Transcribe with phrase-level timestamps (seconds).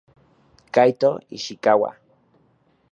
[0.71, 1.91] Kaito Ishikawa